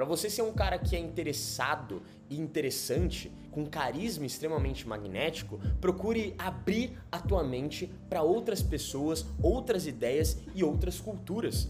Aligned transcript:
Para 0.00 0.08
você 0.08 0.30
ser 0.30 0.40
um 0.40 0.52
cara 0.54 0.78
que 0.78 0.96
é 0.96 0.98
interessado 0.98 2.00
e 2.30 2.40
interessante, 2.40 3.30
com 3.50 3.66
carisma 3.66 4.24
extremamente 4.24 4.88
magnético, 4.88 5.60
procure 5.78 6.34
abrir 6.38 6.96
a 7.12 7.18
tua 7.18 7.44
mente 7.44 7.92
para 8.08 8.22
outras 8.22 8.62
pessoas, 8.62 9.26
outras 9.42 9.86
ideias 9.86 10.38
e 10.54 10.64
outras 10.64 10.98
culturas. 10.98 11.68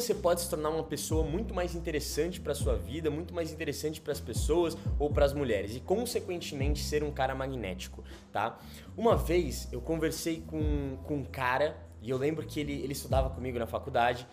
Você 0.00 0.14
pode 0.14 0.40
se 0.40 0.48
tornar 0.50 0.70
uma 0.70 0.84
pessoa 0.84 1.24
muito 1.24 1.52
mais 1.52 1.74
interessante 1.74 2.40
para 2.40 2.54
sua 2.54 2.76
vida, 2.76 3.10
muito 3.10 3.34
mais 3.34 3.52
interessante 3.52 4.00
para 4.00 4.12
as 4.12 4.20
pessoas 4.20 4.76
ou 4.98 5.10
para 5.10 5.24
as 5.24 5.32
mulheres 5.32 5.74
e 5.74 5.80
consequentemente 5.80 6.82
ser 6.84 7.02
um 7.02 7.10
cara 7.10 7.34
magnético, 7.34 8.04
tá? 8.32 8.58
Uma 8.96 9.16
vez 9.16 9.68
eu 9.72 9.80
conversei 9.80 10.42
com, 10.46 10.96
com 11.04 11.16
um 11.16 11.24
cara 11.24 11.76
e 12.00 12.10
eu 12.10 12.16
lembro 12.16 12.46
que 12.46 12.60
ele, 12.60 12.74
ele 12.74 12.92
estudava 12.92 13.28
comigo 13.30 13.58
na 13.58 13.66
faculdade 13.66 14.26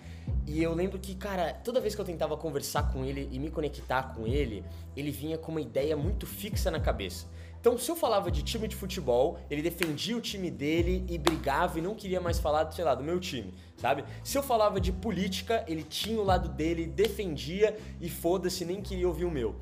e 0.46 0.62
eu 0.62 0.74
lembro 0.74 1.00
que, 1.00 1.16
cara, 1.16 1.54
toda 1.54 1.82
vez 1.82 1.96
que 1.96 2.02
eu 2.02 2.06
tentava 2.06 2.38
conversar 2.38 2.94
com 2.94 3.04
ele 3.04 3.28
e 3.32 3.40
me 3.40 3.50
conectar 3.50 4.14
com 4.14 4.28
ele, 4.28 4.64
ele 4.96 5.10
vinha 5.10 5.38
com 5.38 5.52
uma 5.52 5.62
ideia 5.62 5.98
muito 5.98 6.28
fixa 6.28 6.70
na 6.70 6.80
cabeça. 6.80 7.26
Então, 7.66 7.80
se 7.80 7.90
eu 7.90 7.96
falava 7.96 8.30
de 8.30 8.44
time 8.44 8.68
de 8.68 8.76
futebol, 8.76 9.40
ele 9.50 9.60
defendia 9.60 10.16
o 10.16 10.22
time 10.22 10.52
dele 10.52 11.04
e 11.10 11.18
brigava 11.18 11.80
e 11.80 11.82
não 11.82 11.96
queria 11.96 12.22
mais 12.22 12.38
falar, 12.38 12.72
sei 12.72 12.86
lá, 12.86 12.94
do 12.94 13.04
meu 13.04 13.20
time, 13.20 13.56
sabe? 13.76 14.06
Se 14.24 14.38
eu 14.38 14.44
falava 14.44 14.80
de 14.80 14.92
política, 14.92 15.66
ele 15.68 15.82
tinha 15.82 16.22
o 16.22 16.24
lado 16.24 16.48
dele, 16.48 16.86
defendia 16.86 17.76
e 18.00 18.08
foda-se, 18.08 18.64
nem 18.66 18.84
queria 18.84 19.08
ouvir 19.08 19.26
o 19.26 19.32
meu. 19.32 19.56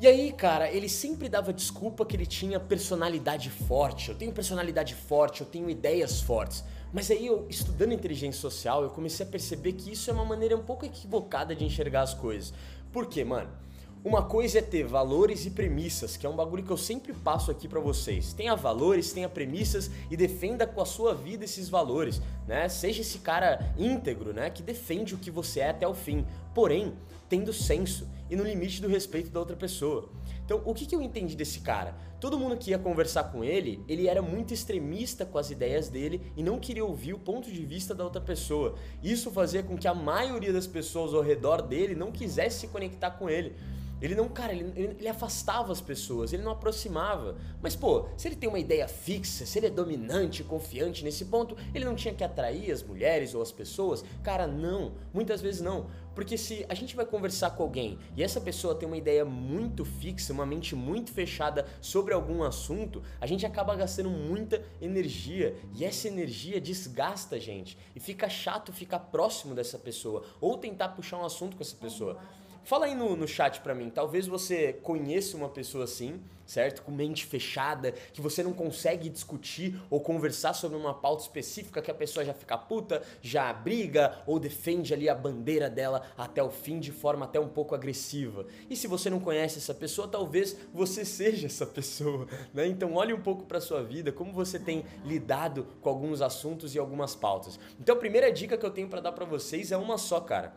E 0.00 0.08
aí, 0.08 0.32
cara, 0.32 0.72
ele 0.72 0.88
sempre 0.88 1.28
dava 1.28 1.52
desculpa 1.52 2.04
que 2.04 2.16
ele 2.16 2.26
tinha 2.26 2.58
personalidade 2.58 3.48
forte. 3.48 4.08
Eu 4.08 4.16
tenho 4.16 4.32
personalidade 4.32 4.96
forte, 4.96 5.42
eu 5.42 5.46
tenho 5.46 5.70
ideias 5.70 6.20
fortes. 6.20 6.64
Mas 6.92 7.12
aí, 7.12 7.24
eu, 7.24 7.46
estudando 7.48 7.92
inteligência 7.92 8.40
social, 8.40 8.82
eu 8.82 8.90
comecei 8.90 9.24
a 9.24 9.28
perceber 9.28 9.74
que 9.74 9.92
isso 9.92 10.10
é 10.10 10.12
uma 10.12 10.24
maneira 10.24 10.56
um 10.56 10.64
pouco 10.64 10.84
equivocada 10.84 11.54
de 11.54 11.64
enxergar 11.64 12.02
as 12.02 12.12
coisas. 12.12 12.52
Por 12.90 13.06
quê, 13.06 13.22
mano? 13.22 13.67
Uma 14.04 14.22
coisa 14.22 14.60
é 14.60 14.62
ter 14.62 14.84
valores 14.84 15.44
e 15.44 15.50
premissas, 15.50 16.16
que 16.16 16.24
é 16.24 16.28
um 16.28 16.36
bagulho 16.36 16.62
que 16.62 16.70
eu 16.70 16.76
sempre 16.76 17.12
passo 17.12 17.50
aqui 17.50 17.66
para 17.66 17.80
vocês. 17.80 18.32
Tenha 18.32 18.54
valores, 18.54 19.12
tenha 19.12 19.28
premissas 19.28 19.90
e 20.08 20.16
defenda 20.16 20.66
com 20.66 20.80
a 20.80 20.86
sua 20.86 21.14
vida 21.14 21.44
esses 21.44 21.68
valores, 21.68 22.22
né? 22.46 22.68
Seja 22.68 23.00
esse 23.00 23.18
cara 23.18 23.74
íntegro, 23.76 24.32
né, 24.32 24.50
que 24.50 24.62
defende 24.62 25.14
o 25.14 25.18
que 25.18 25.30
você 25.30 25.60
é 25.60 25.70
até 25.70 25.86
o 25.86 25.94
fim, 25.94 26.24
porém 26.54 26.94
tendo 27.28 27.52
senso 27.52 28.08
e 28.30 28.36
no 28.36 28.44
limite 28.44 28.80
do 28.80 28.88
respeito 28.88 29.30
da 29.30 29.40
outra 29.40 29.56
pessoa. 29.56 30.08
Então, 30.44 30.62
o 30.64 30.72
que, 30.72 30.86
que 30.86 30.94
eu 30.94 31.02
entendi 31.02 31.36
desse 31.36 31.60
cara? 31.60 31.94
Todo 32.20 32.38
mundo 32.38 32.56
que 32.56 32.70
ia 32.70 32.78
conversar 32.78 33.24
com 33.24 33.44
ele, 33.44 33.84
ele 33.86 34.08
era 34.08 34.20
muito 34.20 34.52
extremista 34.52 35.24
com 35.24 35.38
as 35.38 35.50
ideias 35.50 35.88
dele 35.88 36.32
e 36.36 36.42
não 36.42 36.58
queria 36.58 36.84
ouvir 36.84 37.14
o 37.14 37.18
ponto 37.18 37.50
de 37.50 37.64
vista 37.64 37.94
da 37.94 38.02
outra 38.02 38.20
pessoa. 38.20 38.74
Isso 39.02 39.30
fazia 39.30 39.62
com 39.62 39.76
que 39.76 39.86
a 39.86 39.94
maioria 39.94 40.52
das 40.52 40.66
pessoas 40.66 41.14
ao 41.14 41.22
redor 41.22 41.62
dele 41.62 41.94
não 41.94 42.10
quisesse 42.10 42.60
se 42.60 42.68
conectar 42.68 43.12
com 43.12 43.28
ele. 43.28 43.54
Ele 44.00 44.14
não, 44.14 44.28
cara, 44.28 44.52
ele, 44.52 44.72
ele, 44.76 45.08
afastava 45.08 45.72
as 45.72 45.80
pessoas, 45.80 46.32
ele 46.32 46.42
não 46.42 46.52
aproximava. 46.52 47.36
Mas, 47.60 47.74
pô, 47.74 48.06
se 48.16 48.28
ele 48.28 48.36
tem 48.36 48.48
uma 48.48 48.58
ideia 48.58 48.86
fixa, 48.86 49.44
se 49.44 49.58
ele 49.58 49.66
é 49.66 49.70
dominante, 49.70 50.44
confiante 50.44 51.02
nesse 51.02 51.24
ponto, 51.24 51.56
ele 51.74 51.84
não 51.84 51.96
tinha 51.96 52.14
que 52.14 52.22
atrair 52.22 52.70
as 52.70 52.82
mulheres 52.82 53.34
ou 53.34 53.42
as 53.42 53.50
pessoas? 53.50 54.04
Cara, 54.22 54.46
não. 54.46 54.92
Muitas 55.12 55.40
vezes 55.40 55.60
não. 55.60 55.86
Porque 56.18 56.36
se 56.36 56.66
a 56.68 56.74
gente 56.74 56.96
vai 56.96 57.06
conversar 57.06 57.50
com 57.50 57.62
alguém 57.62 57.96
e 58.16 58.24
essa 58.24 58.40
pessoa 58.40 58.74
tem 58.74 58.88
uma 58.88 58.96
ideia 58.96 59.24
muito 59.24 59.84
fixa, 59.84 60.32
uma 60.32 60.44
mente 60.44 60.74
muito 60.74 61.12
fechada 61.12 61.64
sobre 61.80 62.12
algum 62.12 62.42
assunto, 62.42 63.04
a 63.20 63.26
gente 63.28 63.46
acaba 63.46 63.76
gastando 63.76 64.10
muita 64.10 64.60
energia 64.80 65.56
e 65.76 65.84
essa 65.84 66.08
energia 66.08 66.60
desgasta 66.60 67.36
a 67.36 67.38
gente. 67.38 67.78
E 67.94 68.00
fica 68.00 68.28
chato 68.28 68.72
ficar 68.72 68.98
próximo 68.98 69.54
dessa 69.54 69.78
pessoa 69.78 70.24
ou 70.40 70.58
tentar 70.58 70.88
puxar 70.88 71.18
um 71.18 71.24
assunto 71.24 71.56
com 71.56 71.62
essa 71.62 71.76
pessoa. 71.76 72.20
Fala 72.68 72.84
aí 72.84 72.94
no, 72.94 73.16
no 73.16 73.26
chat 73.26 73.62
pra 73.62 73.74
mim, 73.74 73.88
talvez 73.88 74.26
você 74.26 74.74
conheça 74.82 75.38
uma 75.38 75.48
pessoa 75.48 75.84
assim, 75.84 76.20
certo? 76.44 76.82
Com 76.82 76.92
mente 76.92 77.24
fechada, 77.24 77.92
que 78.12 78.20
você 78.20 78.42
não 78.42 78.52
consegue 78.52 79.08
discutir 79.08 79.80
ou 79.88 80.02
conversar 80.02 80.52
sobre 80.52 80.76
uma 80.76 80.92
pauta 80.92 81.22
específica 81.22 81.80
que 81.80 81.90
a 81.90 81.94
pessoa 81.94 82.26
já 82.26 82.34
fica 82.34 82.58
puta, 82.58 83.02
já 83.22 83.50
briga 83.54 84.22
ou 84.26 84.38
defende 84.38 84.92
ali 84.92 85.08
a 85.08 85.14
bandeira 85.14 85.70
dela 85.70 86.02
até 86.14 86.42
o 86.42 86.50
fim 86.50 86.78
de 86.78 86.92
forma 86.92 87.24
até 87.24 87.40
um 87.40 87.48
pouco 87.48 87.74
agressiva. 87.74 88.44
E 88.68 88.76
se 88.76 88.86
você 88.86 89.08
não 89.08 89.18
conhece 89.18 89.56
essa 89.56 89.72
pessoa, 89.72 90.06
talvez 90.06 90.54
você 90.70 91.06
seja 91.06 91.46
essa 91.46 91.64
pessoa, 91.64 92.28
né? 92.52 92.66
Então 92.66 92.92
olhe 92.96 93.14
um 93.14 93.22
pouco 93.22 93.46
para 93.46 93.62
sua 93.62 93.82
vida, 93.82 94.12
como 94.12 94.30
você 94.30 94.58
tem 94.58 94.84
lidado 95.06 95.66
com 95.80 95.88
alguns 95.88 96.20
assuntos 96.20 96.74
e 96.74 96.78
algumas 96.78 97.14
pautas. 97.14 97.58
Então 97.80 97.94
a 97.94 97.98
primeira 97.98 98.30
dica 98.30 98.58
que 98.58 98.66
eu 98.66 98.70
tenho 98.70 98.88
para 98.88 99.00
dar 99.00 99.12
para 99.12 99.24
vocês 99.24 99.72
é 99.72 99.76
uma 99.78 99.96
só, 99.96 100.20
cara. 100.20 100.52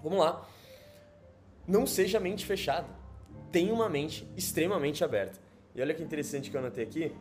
Vamos 0.00 0.20
lá 0.20 0.46
não 1.68 1.86
seja 1.86 2.18
mente 2.18 2.46
fechada. 2.46 2.88
Tenha 3.52 3.72
uma 3.72 3.88
mente 3.88 4.26
extremamente 4.36 5.04
aberta. 5.04 5.38
E 5.74 5.82
olha 5.82 5.94
que 5.94 6.02
interessante 6.02 6.50
que 6.50 6.56
eu 6.56 6.60
anotei 6.60 6.84
aqui. 6.84 7.12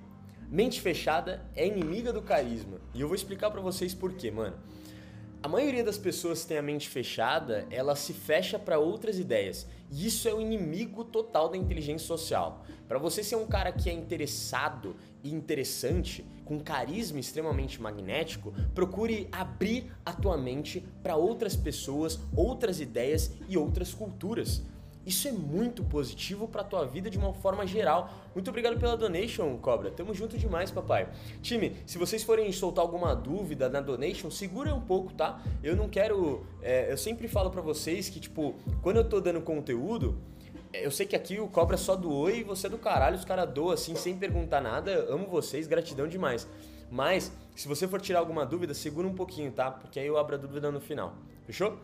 Mente 0.50 0.80
fechada 0.80 1.46
é 1.54 1.68
inimiga 1.68 2.14
do 2.14 2.22
carisma. 2.22 2.80
E 2.94 3.02
eu 3.02 3.08
vou 3.08 3.16
explicar 3.16 3.52
para 3.52 3.60
vocês 3.60 3.94
por 3.94 4.14
quê, 4.14 4.32
mano. 4.32 4.56
A 5.44 5.48
maioria 5.48 5.84
das 5.84 6.00
pessoas 6.00 6.42
que 6.42 6.48
tem 6.48 6.58
a 6.58 6.64
mente 6.64 6.90
fechada, 6.90 7.68
ela 7.70 7.96
se 7.96 8.12
fecha 8.12 8.58
para 8.58 8.80
outras 8.80 9.20
ideias. 9.20 9.68
E 9.92 10.08
isso 10.08 10.28
é 10.28 10.34
o 10.34 10.42
inimigo 10.42 11.04
total 11.04 11.48
da 11.48 11.56
inteligência 11.56 12.08
social. 12.08 12.66
Para 12.88 12.98
você 12.98 13.24
ser 13.24 13.36
um 13.36 13.46
cara 13.46 13.72
que 13.72 13.88
é 13.88 13.94
interessado 13.94 14.96
e 15.24 15.32
interessante, 15.32 16.26
com 16.44 16.60
carisma 16.60 17.20
extremamente 17.20 17.80
magnético, 17.80 18.52
procure 18.74 19.30
abrir 19.32 19.92
a 20.04 20.12
tua 20.12 20.38
mente 20.38 20.84
para 21.04 21.16
outras 21.16 21.56
pessoas, 21.56 22.20
outras 22.36 22.82
ideias 22.82 23.32
e 23.48 23.58
outras 23.58 23.94
culturas. 23.94 24.64
Isso 25.08 25.26
é 25.26 25.32
muito 25.32 25.86
positivo 25.86 26.50
para 26.50 26.66
tua 26.66 26.86
vida 26.86 27.10
de 27.10 27.18
uma 27.18 27.34
forma 27.34 27.66
geral. 27.66 28.14
Muito 28.36 28.50
obrigado 28.50 28.78
pela 28.78 28.98
donation, 28.98 29.58
Cobra. 29.58 29.90
Tamo 29.90 30.14
junto 30.14 30.38
demais, 30.38 30.70
papai. 30.70 31.08
Time, 31.42 31.78
se 31.86 31.98
vocês 31.98 32.24
forem 32.24 32.52
soltar 32.52 32.84
alguma 32.84 33.16
dúvida 33.16 33.70
na 33.70 33.80
donation, 33.80 34.30
segura 34.30 34.76
um 34.76 34.82
pouco, 34.82 35.14
tá? 35.14 35.42
Eu 35.64 35.78
não 35.78 35.88
quero. 35.88 36.46
É, 36.62 36.92
eu 36.92 36.98
sempre 36.98 37.30
falo 37.30 37.50
para 37.50 37.62
vocês 37.62 38.10
que, 38.10 38.20
tipo, 38.20 38.54
quando 38.82 38.98
eu 38.98 39.08
tô 39.08 39.22
dando 39.22 39.40
conteúdo, 39.40 40.18
é, 40.74 40.86
eu 40.86 40.92
sei 40.92 41.06
que 41.06 41.16
aqui 41.16 41.40
o 41.40 41.48
Cobra 41.48 41.78
só 41.78 41.96
doou 41.96 42.30
e 42.30 42.44
você 42.44 42.68
é 42.68 42.70
do 42.70 42.78
caralho, 42.78 43.16
os 43.16 43.24
caras 43.24 43.50
doam 43.50 43.72
assim, 43.72 43.96
sem 43.96 44.18
perguntar 44.18 44.60
nada. 44.60 45.08
Amo 45.10 45.26
vocês, 45.28 45.68
gratidão 45.68 46.06
demais. 46.06 46.46
Mas, 46.92 47.32
se 47.56 47.66
você 47.66 47.88
for 47.88 48.02
tirar 48.02 48.20
alguma 48.20 48.46
dúvida, 48.46 48.74
segura 48.74 49.08
um 49.08 49.16
pouquinho, 49.16 49.54
tá? 49.54 49.72
Porque 49.72 50.02
aí 50.02 50.08
eu 50.08 50.18
abro 50.18 50.36
a 50.36 50.38
dúvida 50.38 50.70
no 50.70 50.82
final. 50.82 51.16
Fechou? 51.46 51.78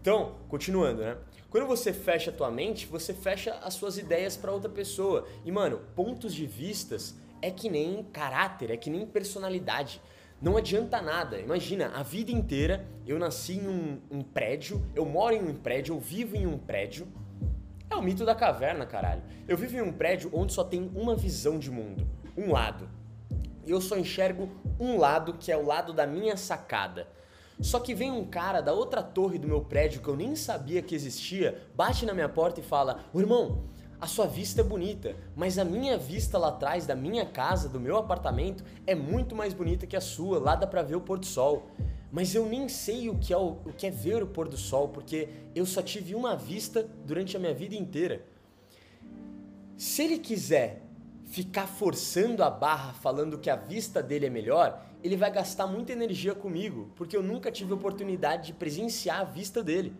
Então, 0.00 0.36
continuando, 0.48 1.02
né? 1.02 1.18
Quando 1.50 1.66
você 1.66 1.94
fecha 1.94 2.30
a 2.30 2.34
tua 2.34 2.50
mente, 2.50 2.86
você 2.86 3.14
fecha 3.14 3.54
as 3.62 3.72
suas 3.72 3.96
ideias 3.96 4.36
para 4.36 4.52
outra 4.52 4.68
pessoa. 4.68 5.26
E, 5.46 5.50
mano, 5.50 5.80
pontos 5.96 6.34
de 6.34 6.44
vistas 6.44 7.16
é 7.40 7.50
que 7.50 7.70
nem 7.70 8.02
caráter, 8.12 8.70
é 8.70 8.76
que 8.76 8.90
nem 8.90 9.06
personalidade. 9.06 9.98
Não 10.42 10.58
adianta 10.58 11.00
nada. 11.00 11.40
Imagina, 11.40 11.90
a 11.94 12.02
vida 12.02 12.30
inteira 12.30 12.86
eu 13.06 13.18
nasci 13.18 13.54
em 13.54 13.66
um, 13.66 13.98
um 14.10 14.22
prédio, 14.22 14.84
eu 14.94 15.06
moro 15.06 15.34
em 15.34 15.42
um 15.42 15.54
prédio, 15.54 15.94
eu 15.94 15.98
vivo 15.98 16.36
em 16.36 16.46
um 16.46 16.58
prédio. 16.58 17.08
É 17.90 17.96
o 17.96 18.02
mito 18.02 18.26
da 18.26 18.34
caverna, 18.34 18.84
caralho. 18.84 19.22
Eu 19.48 19.56
vivo 19.56 19.74
em 19.74 19.80
um 19.80 19.92
prédio 19.92 20.30
onde 20.34 20.52
só 20.52 20.62
tem 20.62 20.90
uma 20.94 21.16
visão 21.16 21.58
de 21.58 21.70
mundo, 21.70 22.06
um 22.36 22.52
lado. 22.52 22.86
E 23.66 23.70
eu 23.70 23.80
só 23.80 23.96
enxergo 23.96 24.50
um 24.78 24.98
lado, 24.98 25.32
que 25.32 25.50
é 25.50 25.56
o 25.56 25.64
lado 25.64 25.94
da 25.94 26.06
minha 26.06 26.36
sacada. 26.36 27.08
Só 27.60 27.80
que 27.80 27.94
vem 27.94 28.10
um 28.10 28.24
cara 28.24 28.60
da 28.60 28.72
outra 28.72 29.02
torre 29.02 29.38
do 29.38 29.48
meu 29.48 29.60
prédio 29.60 30.00
que 30.00 30.08
eu 30.08 30.16
nem 30.16 30.36
sabia 30.36 30.80
que 30.80 30.94
existia, 30.94 31.60
bate 31.74 32.06
na 32.06 32.14
minha 32.14 32.28
porta 32.28 32.60
e 32.60 32.62
fala: 32.62 33.04
"O 33.12 33.20
irmão, 33.20 33.64
a 34.00 34.06
sua 34.06 34.26
vista 34.26 34.60
é 34.60 34.64
bonita, 34.64 35.16
mas 35.34 35.58
a 35.58 35.64
minha 35.64 35.98
vista 35.98 36.38
lá 36.38 36.48
atrás 36.48 36.86
da 36.86 36.94
minha 36.94 37.26
casa, 37.26 37.68
do 37.68 37.80
meu 37.80 37.96
apartamento, 37.96 38.62
é 38.86 38.94
muito 38.94 39.34
mais 39.34 39.52
bonita 39.52 39.88
que 39.88 39.96
a 39.96 40.00
sua. 40.00 40.38
Lá 40.38 40.54
dá 40.54 40.68
pra 40.68 40.82
ver 40.82 40.94
o 40.94 41.00
pôr 41.00 41.18
do 41.18 41.26
sol. 41.26 41.66
Mas 42.10 42.32
eu 42.32 42.46
nem 42.46 42.68
sei 42.68 43.10
o 43.10 43.18
que 43.18 43.32
é, 43.32 43.36
o, 43.36 43.58
o 43.66 43.72
que 43.76 43.88
é 43.88 43.90
ver 43.90 44.22
o 44.22 44.26
pôr 44.26 44.48
do 44.48 44.56
sol, 44.56 44.88
porque 44.88 45.28
eu 45.52 45.66
só 45.66 45.82
tive 45.82 46.14
uma 46.14 46.36
vista 46.36 46.88
durante 47.04 47.36
a 47.36 47.40
minha 47.40 47.52
vida 47.52 47.74
inteira. 47.74 48.24
Se 49.76 50.02
ele 50.02 50.18
quiser 50.18 50.82
ficar 51.26 51.66
forçando 51.66 52.42
a 52.42 52.48
barra 52.48 52.92
falando 52.94 53.36
que 53.36 53.50
a 53.50 53.56
vista 53.56 54.02
dele 54.02 54.26
é 54.26 54.30
melhor, 54.30 54.80
ele 55.02 55.16
vai 55.16 55.30
gastar 55.30 55.66
muita 55.66 55.92
energia 55.92 56.34
comigo, 56.34 56.90
porque 56.96 57.16
eu 57.16 57.22
nunca 57.22 57.50
tive 57.50 57.72
oportunidade 57.72 58.48
de 58.48 58.52
presenciar 58.52 59.20
a 59.20 59.24
vista 59.24 59.62
dele. 59.62 59.94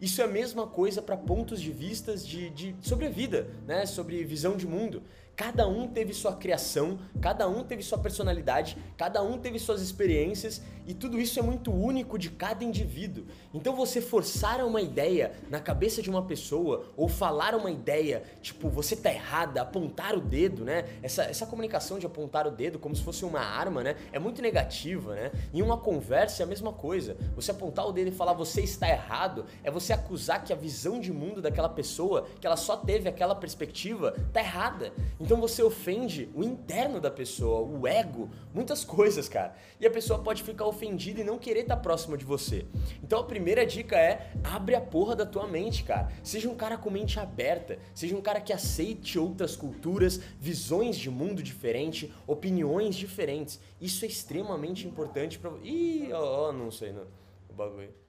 Isso 0.00 0.20
é 0.20 0.24
a 0.24 0.28
mesma 0.28 0.66
coisa 0.66 1.00
para 1.00 1.16
pontos 1.16 1.60
de 1.60 1.72
vistas 1.72 2.26
de, 2.26 2.50
de, 2.50 2.76
sobre 2.82 3.06
a 3.06 3.10
vida, 3.10 3.48
né? 3.66 3.86
sobre 3.86 4.22
visão 4.24 4.56
de 4.56 4.66
mundo. 4.66 5.02
Cada 5.36 5.68
um 5.68 5.86
teve 5.86 6.14
sua 6.14 6.34
criação, 6.34 6.98
cada 7.20 7.46
um 7.46 7.62
teve 7.62 7.82
sua 7.82 7.98
personalidade, 7.98 8.78
cada 8.96 9.22
um 9.22 9.36
teve 9.36 9.58
suas 9.58 9.82
experiências 9.82 10.62
e 10.86 10.94
tudo 10.94 11.20
isso 11.20 11.38
é 11.38 11.42
muito 11.42 11.70
único 11.70 12.18
de 12.18 12.30
cada 12.30 12.64
indivíduo. 12.64 13.26
Então 13.52 13.76
você 13.76 14.00
forçar 14.00 14.64
uma 14.64 14.80
ideia 14.80 15.32
na 15.50 15.60
cabeça 15.60 16.00
de 16.00 16.08
uma 16.08 16.22
pessoa 16.22 16.86
ou 16.96 17.06
falar 17.06 17.54
uma 17.54 17.70
ideia, 17.70 18.22
tipo, 18.40 18.70
você 18.70 18.96
tá 18.96 19.12
errada, 19.12 19.60
apontar 19.60 20.14
o 20.16 20.20
dedo, 20.20 20.64
né? 20.64 20.84
Essa, 21.02 21.24
essa 21.24 21.44
comunicação 21.44 21.98
de 21.98 22.06
apontar 22.06 22.46
o 22.46 22.50
dedo 22.50 22.78
como 22.78 22.96
se 22.96 23.02
fosse 23.02 23.24
uma 23.24 23.40
arma, 23.40 23.82
né? 23.82 23.96
É 24.12 24.18
muito 24.18 24.40
negativa, 24.40 25.14
né? 25.14 25.32
Em 25.52 25.60
uma 25.60 25.76
conversa 25.76 26.42
é 26.42 26.44
a 26.44 26.46
mesma 26.46 26.72
coisa. 26.72 27.16
Você 27.34 27.50
apontar 27.50 27.86
o 27.86 27.92
dedo 27.92 28.08
e 28.08 28.12
falar 28.12 28.32
você 28.32 28.62
está 28.62 28.88
errado 28.88 29.44
é 29.62 29.70
você 29.70 29.92
acusar 29.92 30.44
que 30.44 30.52
a 30.52 30.56
visão 30.56 30.98
de 30.98 31.12
mundo 31.12 31.42
daquela 31.42 31.68
pessoa, 31.68 32.26
que 32.40 32.46
ela 32.46 32.56
só 32.56 32.76
teve 32.76 33.06
aquela 33.06 33.34
perspectiva, 33.34 34.14
tá 34.32 34.40
errada. 34.40 34.92
Então 35.26 35.40
você 35.40 35.60
ofende 35.60 36.28
o 36.36 36.44
interno 36.44 37.00
da 37.00 37.10
pessoa, 37.10 37.60
o 37.60 37.84
ego, 37.84 38.30
muitas 38.54 38.84
coisas, 38.84 39.28
cara. 39.28 39.56
E 39.80 39.84
a 39.84 39.90
pessoa 39.90 40.20
pode 40.20 40.40
ficar 40.40 40.66
ofendida 40.66 41.20
e 41.20 41.24
não 41.24 41.36
querer 41.36 41.62
estar 41.62 41.78
próxima 41.78 42.16
de 42.16 42.24
você. 42.24 42.64
Então 43.02 43.18
a 43.18 43.24
primeira 43.24 43.66
dica 43.66 43.96
é 43.96 44.30
abre 44.44 44.76
a 44.76 44.80
porra 44.80 45.16
da 45.16 45.26
tua 45.26 45.48
mente, 45.48 45.82
cara. 45.82 46.12
Seja 46.22 46.48
um 46.48 46.54
cara 46.54 46.78
com 46.78 46.90
mente 46.90 47.18
aberta, 47.18 47.76
seja 47.92 48.14
um 48.14 48.22
cara 48.22 48.40
que 48.40 48.52
aceite 48.52 49.18
outras 49.18 49.56
culturas, 49.56 50.20
visões 50.38 50.96
de 50.96 51.10
mundo 51.10 51.42
diferente, 51.42 52.14
opiniões 52.24 52.94
diferentes. 52.94 53.58
Isso 53.80 54.04
é 54.04 54.08
extremamente 54.08 54.86
importante 54.86 55.40
para 55.40 55.50
Ih, 55.64 56.12
ó, 56.12 56.20
oh, 56.20 56.48
oh, 56.50 56.52
não 56.52 56.70
sei, 56.70 56.92
não. 56.92 57.08
O 57.50 57.52
bagulho. 57.52 58.05